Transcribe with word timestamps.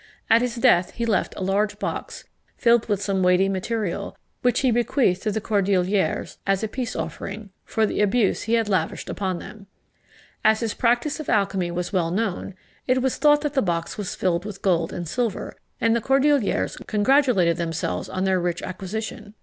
At 0.31 0.41
his 0.41 0.55
death 0.55 0.93
he 0.93 1.05
left 1.05 1.35
a 1.37 1.43
large 1.43 1.77
box, 1.77 2.23
filled 2.57 2.89
with 2.89 3.03
some 3.03 3.21
weighty 3.21 3.47
material, 3.47 4.17
which 4.41 4.61
he 4.61 4.71
bequeathed 4.71 5.21
to 5.21 5.31
the 5.31 5.39
Cordeliers, 5.39 6.39
as 6.47 6.63
a 6.63 6.67
peace 6.67 6.95
offering, 6.95 7.51
for 7.65 7.85
the 7.85 8.01
abuse 8.01 8.41
he 8.41 8.53
had 8.55 8.67
lavished 8.67 9.11
upon 9.11 9.37
them. 9.37 9.67
As 10.43 10.61
his 10.61 10.73
practice 10.73 11.19
of 11.19 11.29
alchymy 11.29 11.69
was 11.69 11.93
well 11.93 12.09
known, 12.09 12.55
it 12.87 13.03
was 13.03 13.17
thought 13.17 13.41
the 13.41 13.61
box 13.61 13.95
was 13.99 14.15
filled 14.15 14.43
with 14.43 14.63
gold 14.63 14.91
and 14.91 15.07
silver, 15.07 15.53
and 15.79 15.95
the 15.95 16.01
Cordeliers 16.01 16.77
congratulated 16.87 17.57
each 17.61 17.83
other 17.83 18.11
on 18.11 18.23
their 18.23 18.39
rich 18.39 18.63
acquisition. 18.63 19.35